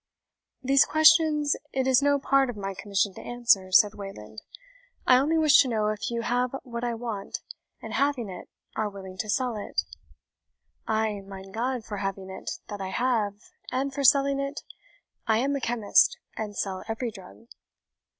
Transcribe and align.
"These 0.63 0.85
questions 0.85 1.55
it 1.73 1.85
is 1.85 2.01
no 2.01 2.17
part 2.17 2.49
of 2.49 2.57
my 2.57 2.73
commission 2.73 3.13
to 3.13 3.21
answer," 3.21 3.71
said 3.71 3.93
Wayland; 3.93 4.41
"I 5.05 5.19
only 5.19 5.37
wish 5.37 5.61
to 5.61 5.67
know 5.67 5.89
if 5.89 6.09
you 6.09 6.21
have 6.23 6.55
what 6.63 6.83
I 6.83 6.95
want, 6.95 7.41
and 7.83 7.93
having 7.93 8.27
it, 8.27 8.49
are 8.75 8.89
willing 8.89 9.19
to 9.19 9.29
sell 9.29 9.55
it?" 9.55 9.83
"Ay, 10.87 11.21
mein 11.23 11.51
God, 11.51 11.85
for 11.85 11.97
having 11.97 12.31
it, 12.31 12.53
that 12.67 12.81
I 12.81 12.89
have, 12.89 13.51
and 13.71 13.93
for 13.93 14.03
selling 14.03 14.39
it, 14.39 14.63
I 15.27 15.37
am 15.37 15.55
a 15.55 15.61
chemist, 15.61 16.17
and 16.35 16.57
sell 16.57 16.83
every 16.87 17.11
drug." 17.11 17.45